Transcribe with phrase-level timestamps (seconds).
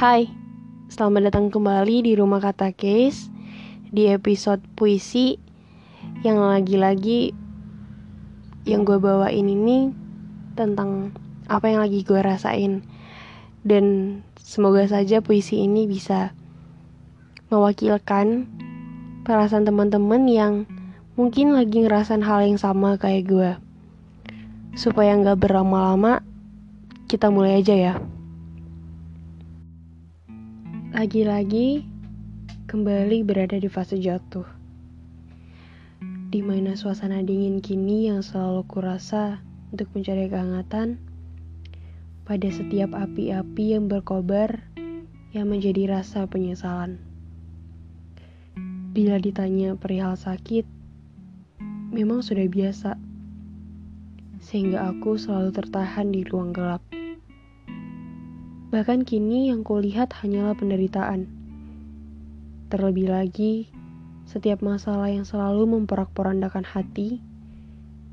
[0.00, 0.32] Hai,
[0.88, 3.28] selamat datang kembali di Rumah Kata Case.
[3.92, 5.36] Di episode puisi
[6.24, 7.36] Yang lagi-lagi
[8.64, 9.92] Yang gue bawain ini
[10.56, 11.12] Tentang
[11.52, 12.80] apa yang lagi gue rasain.
[13.60, 13.84] Dan
[14.40, 16.32] semoga saja puisi ini bisa
[17.52, 18.48] Mewakilkan
[19.28, 20.64] Perasaan teman-teman yang
[21.20, 23.50] Mungkin lagi ngerasain hal yang sama kayak gue.
[24.80, 26.24] Supaya nggak berlama-lama
[27.04, 28.19] Kita mulai aja ya
[31.00, 31.80] lagi-lagi
[32.68, 34.44] kembali berada di fase jatuh.
[36.28, 39.40] Di mana suasana dingin kini yang selalu kurasa
[39.72, 41.00] untuk mencari kehangatan
[42.28, 44.60] pada setiap api-api yang berkobar
[45.32, 47.00] yang menjadi rasa penyesalan.
[48.92, 50.68] Bila ditanya perihal sakit,
[51.96, 53.00] memang sudah biasa.
[54.44, 56.84] Sehingga aku selalu tertahan di ruang gelap.
[58.70, 61.26] Bahkan kini yang kulihat hanyalah penderitaan.
[62.70, 63.66] Terlebih lagi,
[64.30, 67.18] setiap masalah yang selalu memporak-porandakan hati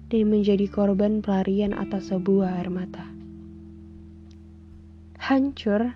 [0.10, 3.06] dan menjadi korban pelarian atas sebuah air mata.
[5.22, 5.94] Hancur,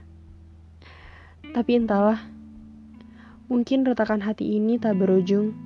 [1.58, 2.22] tapi entahlah,
[3.50, 5.58] mungkin retakan hati ini tak berujung,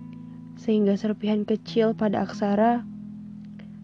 [0.56, 2.88] sehingga serpihan kecil pada aksara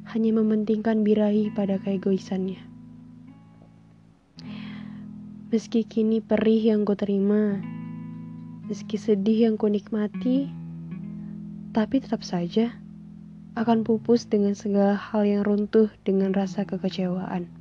[0.08, 2.70] hanya mementingkan birahi pada keegoisannya.
[5.52, 7.60] Meski kini perih yang ku terima,
[8.72, 10.48] meski sedih yang ku nikmati,
[11.76, 12.72] tapi tetap saja
[13.60, 17.52] akan pupus dengan segala hal yang runtuh dengan rasa kekecewaan.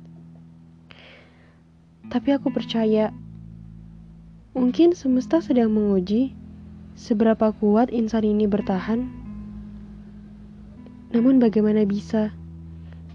[2.07, 3.11] Tapi aku percaya,
[4.55, 6.31] mungkin semesta sedang menguji
[6.95, 9.03] seberapa kuat insan ini bertahan.
[11.11, 12.31] Namun bagaimana bisa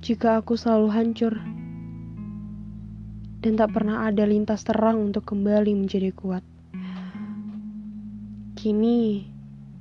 [0.04, 1.40] jika aku selalu hancur?
[3.46, 6.42] Dan tak pernah ada lintas terang untuk kembali menjadi kuat.
[8.58, 9.22] Kini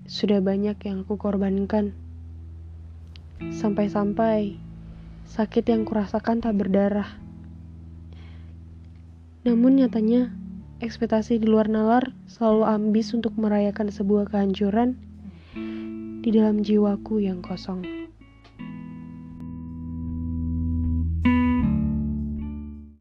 [0.06, 1.98] sudah banyak yang aku korbankan.
[3.42, 4.62] Sampai-sampai
[5.26, 7.10] sakit yang kurasakan tak berdarah.
[9.50, 10.30] Namun nyatanya
[10.78, 14.94] ekspektasi di luar nalar selalu ambis untuk merayakan sebuah kehancuran
[16.22, 18.05] di dalam jiwaku yang kosong.